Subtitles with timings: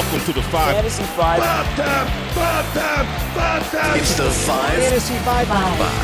[0.00, 0.76] Welcome to the five.
[0.76, 1.40] Fantasy Five.
[1.40, 3.98] Five time, five time, five time.
[3.98, 4.72] It's the five.
[4.72, 5.46] Fantasy Five.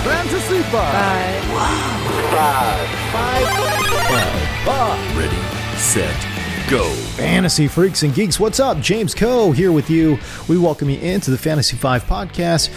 [0.04, 0.62] Fantasy
[4.67, 5.17] Five.
[5.17, 6.85] Ready, set, go.
[7.17, 8.81] Fantasy freaks and geeks, what's up?
[8.81, 10.19] James Koh here with you.
[10.47, 12.69] We welcome you into the Fantasy 5 podcast.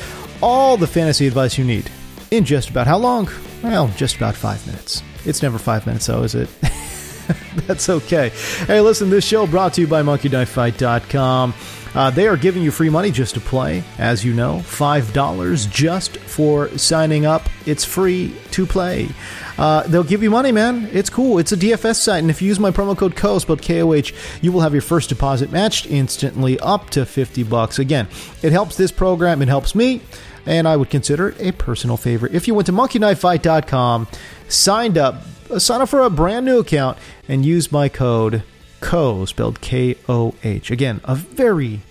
[0.41, 1.91] All the fantasy advice you need
[2.31, 3.29] in just about how long?
[3.61, 5.03] Well, just about five minutes.
[5.25, 6.47] It's never five minutes, though, is it?
[7.67, 8.29] That's okay.
[8.65, 11.53] Hey, listen, this show brought to you by MonkeyKnifeFight.com.
[11.95, 16.17] Uh, they are giving you free money just to play, as you know, $5 just
[16.17, 17.49] for signing up.
[17.65, 19.09] It's free to play.
[19.57, 20.87] Uh, they'll give you money, man.
[20.93, 21.39] It's cool.
[21.39, 24.51] It's a DFS site, and if you use my promo code KOH, but KOH, you
[24.51, 27.79] will have your first deposit matched instantly up to 50 bucks.
[27.79, 28.07] Again,
[28.43, 30.01] it helps this program, it helps me,
[30.45, 32.27] and I would consider it a personal favor.
[32.27, 34.07] If you went to monkeyknifefight.com,
[34.47, 35.23] signed up,
[35.57, 38.43] sign up for a brand new account, and use my code
[38.81, 40.71] KOH, spelled K O H.
[40.71, 41.81] Again, a very,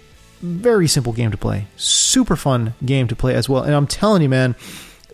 [0.40, 1.66] very simple game to play.
[1.76, 3.62] Super fun game to play as well.
[3.62, 4.54] And I'm telling you, man,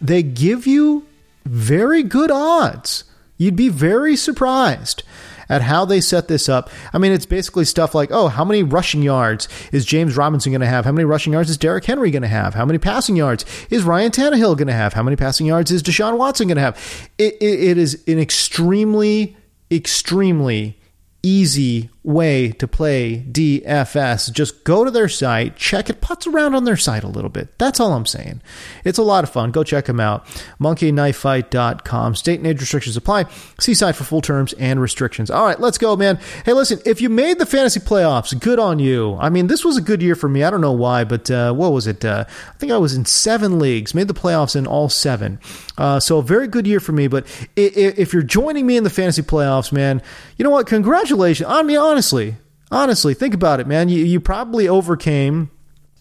[0.01, 1.07] they give you
[1.45, 3.05] very good odds.
[3.37, 5.03] You'd be very surprised
[5.49, 6.71] at how they set this up.
[6.93, 10.61] I mean, it's basically stuff like, oh, how many rushing yards is James Robinson going
[10.61, 10.85] to have?
[10.85, 12.55] How many rushing yards is Derrick Henry going to have?
[12.55, 14.93] How many passing yards is Ryan Tannehill going to have?
[14.93, 17.11] How many passing yards is Deshaun Watson going to have?
[17.19, 19.37] It, it, it is an extremely,
[19.71, 20.79] extremely
[21.23, 24.31] easy way to play DFS.
[24.31, 27.59] Just go to their site, check it, putz around on their site a little bit.
[27.59, 28.43] That's all I'm saying.
[28.85, 29.51] It's a lot of fun.
[29.51, 30.27] Go check them out.
[30.61, 32.15] MonkeyKnifeFight.com.
[32.15, 33.25] State and age restrictions apply.
[33.59, 35.31] See site for full terms and restrictions.
[35.31, 36.21] All right, let's go, man.
[36.45, 39.17] Hey, listen, if you made the fantasy playoffs, good on you.
[39.19, 40.45] I mean, this was a good year for me.
[40.45, 42.05] I don't know why, but uh, what was it?
[42.05, 45.39] Uh, I think I was in seven leagues, made the playoffs in all seven.
[45.79, 47.09] Uh, so a very good year for me.
[47.09, 50.03] But if, you're joining me in the fantasy playoffs, man,
[50.37, 50.67] you know what?
[50.67, 51.49] Congratulations.
[51.49, 52.35] I mean, honestly,
[52.73, 53.89] honestly, think about it, man.
[53.89, 55.49] You, you probably overcame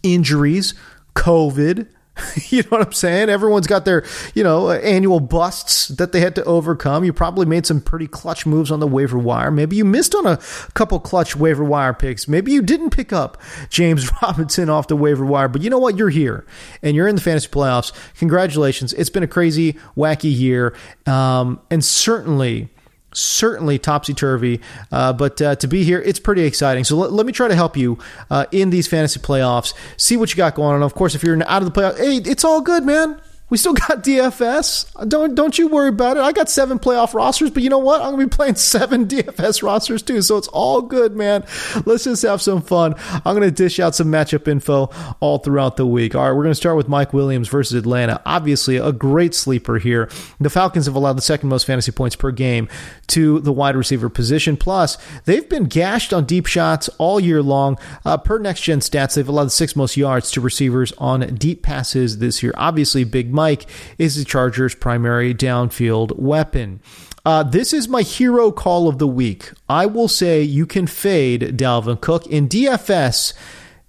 [0.01, 0.73] injuries,
[1.13, 1.87] COVID.
[2.49, 3.29] you know what I'm saying?
[3.29, 4.03] Everyone's got their,
[4.33, 7.03] you know, annual busts that they had to overcome.
[7.03, 9.51] You probably made some pretty clutch moves on the waiver wire.
[9.51, 10.37] Maybe you missed on a
[10.73, 12.27] couple clutch waiver wire picks.
[12.27, 13.39] Maybe you didn't pick up
[13.69, 15.47] James Robinson off the waiver wire.
[15.47, 15.95] But you know what?
[15.95, 16.43] You're here
[16.81, 17.91] and you're in the fantasy playoffs.
[18.17, 18.93] Congratulations.
[18.93, 20.75] It's been a crazy, wacky year.
[21.05, 22.69] Um, and certainly,
[23.13, 24.61] certainly topsy turvy.
[24.91, 26.83] Uh, but uh, to be here, it's pretty exciting.
[26.83, 27.97] So let, let me try to help you
[28.29, 29.73] uh, in these fantasy playoffs.
[29.97, 30.83] See what you got going on.
[30.83, 33.19] Of course, if you're out of the playoffs, hey, it's all good, man.
[33.49, 35.07] We still got DFS.
[35.07, 36.21] Don't don't you worry about it.
[36.21, 38.01] I got seven playoff rosters, but you know what?
[38.01, 41.45] I'm gonna be playing seven DFS rosters too, so it's all good, man.
[41.85, 42.95] Let's just have some fun.
[43.13, 44.89] I'm gonna dish out some matchup info
[45.19, 46.15] all throughout the week.
[46.15, 48.21] All right, we're gonna start with Mike Williams versus Atlanta.
[48.25, 50.09] Obviously, a great sleeper here.
[50.39, 52.67] The Falcons have allowed the second most fantasy points per game
[53.07, 54.57] to the wide receiver position.
[54.57, 57.77] Plus, they've been gashed on deep shots all year long.
[58.05, 61.61] Uh, per next gen stats, they've allowed the sixth most yards to receivers on deep
[61.61, 62.53] passes this year.
[62.55, 63.65] Obviously, Big Mike
[63.97, 66.79] is the Chargers' primary downfield weapon.
[67.25, 69.51] Uh, this is my hero call of the week.
[69.69, 73.33] I will say you can fade Dalvin Cook in DFS.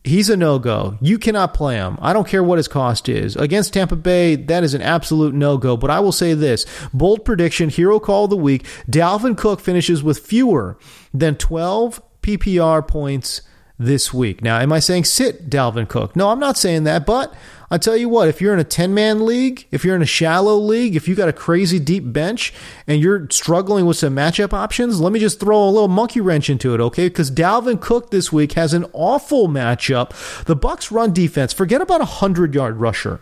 [0.04, 0.98] He's a no go.
[1.00, 1.98] You cannot play him.
[2.00, 3.36] I don't care what his cost is.
[3.36, 5.76] Against Tampa Bay, that is an absolute no go.
[5.76, 10.02] But I will say this bold prediction, hero call of the week Dalvin Cook finishes
[10.02, 10.78] with fewer
[11.12, 13.42] than 12 PPR points
[13.78, 14.42] this week.
[14.42, 16.14] Now, am I saying sit Dalvin Cook?
[16.14, 17.34] No, I'm not saying that, but
[17.74, 20.06] I tell you what, if you're in a 10 man league, if you're in a
[20.06, 22.54] shallow league, if you got a crazy deep bench
[22.86, 26.48] and you're struggling with some matchup options, let me just throw a little monkey wrench
[26.48, 27.08] into it, okay?
[27.08, 30.10] Because Dalvin Cook this week has an awful matchup.
[30.44, 33.20] The Bucs run defense, forget about a 100 yard rusher.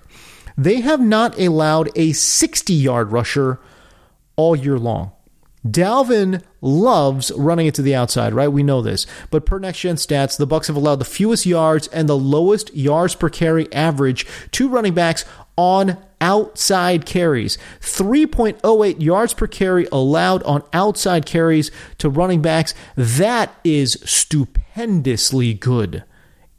[0.59, 3.59] They have not allowed a 60 yard rusher
[4.37, 5.13] all year long.
[5.67, 8.49] Dalvin loves running it to the outside, right?
[8.49, 9.07] We know this.
[9.31, 12.75] But per next gen stats, the Bucs have allowed the fewest yards and the lowest
[12.75, 17.59] yards per carry average to running backs on outside carries.
[17.81, 22.75] 3.08 yards per carry allowed on outside carries to running backs.
[22.97, 26.05] That is stupendously good.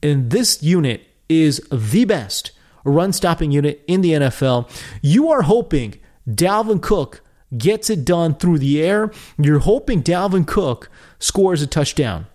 [0.03, 2.51] And this unit is the best
[2.83, 4.69] run stopping unit in the NFL.
[5.01, 5.95] You are hoping
[6.27, 7.21] Dalvin Cook
[7.57, 10.89] gets it done through the air, you're hoping Dalvin Cook
[11.19, 12.27] scores a touchdown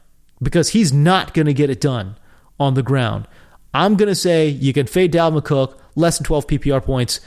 [0.43, 2.17] because he's not going to get it done
[2.59, 3.27] on the ground.
[3.75, 7.21] I'm going to say you can fade Dalvin Cook, less than 12 PPR points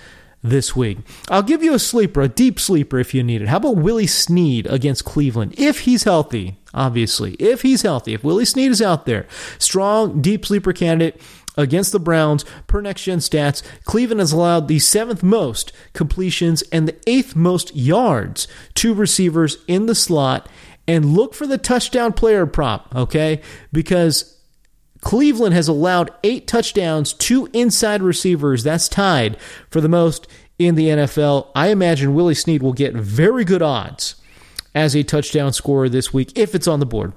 [0.43, 0.97] this week.
[1.29, 3.47] I'll give you a sleeper, a deep sleeper if you need it.
[3.47, 5.53] How about Willie Snead against Cleveland?
[5.57, 7.33] If he's healthy, obviously.
[7.33, 9.27] If he's healthy, if Willie Snead is out there,
[9.59, 11.21] strong, deep sleeper candidate
[11.57, 13.61] against the Browns per next gen stats.
[13.83, 19.85] Cleveland has allowed the seventh most completions and the eighth most yards to receivers in
[19.85, 20.47] the slot.
[20.87, 23.41] And look for the touchdown player prop, okay?
[23.71, 24.41] Because
[25.01, 28.63] Cleveland has allowed eight touchdowns to inside receivers.
[28.63, 29.39] That's tied
[29.69, 30.27] for the most
[30.59, 31.49] in the NFL.
[31.55, 34.15] I imagine Willie Snead will get very good odds
[34.73, 37.13] as a touchdown scorer this week if it's on the board.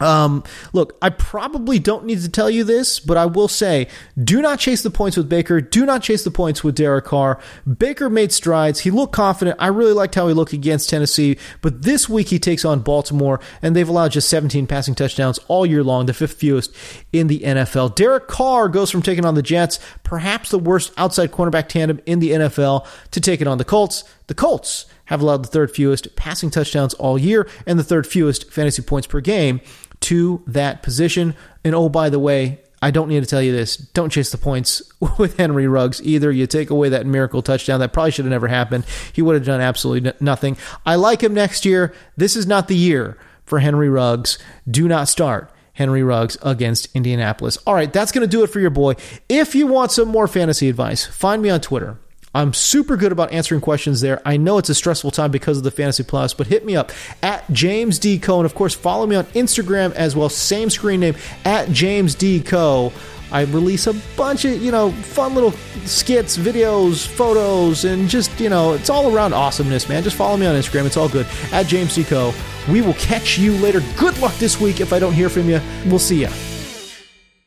[0.00, 3.88] Um, look, I probably don't need to tell you this, but I will say
[4.22, 5.60] do not chase the points with Baker.
[5.60, 7.40] Do not chase the points with Derek Carr.
[7.66, 8.80] Baker made strides.
[8.80, 9.56] He looked confident.
[9.60, 13.40] I really liked how he looked against Tennessee, but this week he takes on Baltimore,
[13.62, 16.74] and they've allowed just 17 passing touchdowns all year long, the fifth fewest
[17.12, 17.94] in the NFL.
[17.94, 22.20] Derek Carr goes from taking on the Jets, perhaps the worst outside cornerback tandem in
[22.20, 24.04] the NFL, to taking on the Colts.
[24.28, 28.50] The Colts have allowed the third fewest passing touchdowns all year and the third fewest
[28.52, 29.60] fantasy points per game
[30.00, 31.34] to that position.
[31.64, 33.76] And oh, by the way, I don't need to tell you this.
[33.76, 34.82] Don't chase the points
[35.18, 36.30] with Henry Ruggs either.
[36.30, 37.80] You take away that miracle touchdown.
[37.80, 38.84] That probably should have never happened.
[39.12, 40.58] He would have done absolutely nothing.
[40.84, 41.94] I like him next year.
[42.16, 44.38] This is not the year for Henry Ruggs.
[44.70, 45.50] Do not start.
[45.72, 47.56] Henry Ruggs against Indianapolis.
[47.64, 48.94] All right, that's going to do it for your boy.
[49.28, 51.96] If you want some more fantasy advice, find me on Twitter
[52.34, 54.20] I'm super good about answering questions there.
[54.24, 56.92] I know it's a stressful time because of the Fantasy Plus, but hit me up
[57.22, 58.18] at James D.
[58.18, 58.38] Koh.
[58.38, 60.28] And of course, follow me on Instagram as well.
[60.28, 62.40] Same screen name at James D.
[62.40, 62.92] Koh.
[63.30, 65.52] I release a bunch of, you know, fun little
[65.84, 70.02] skits, videos, photos, and just, you know, it's all around awesomeness, man.
[70.02, 70.86] Just follow me on Instagram.
[70.86, 71.26] It's all good.
[71.52, 72.04] At James D.
[72.04, 72.32] Koh.
[72.70, 73.80] We will catch you later.
[73.96, 75.60] Good luck this week if I don't hear from you.
[75.86, 76.28] We'll see you.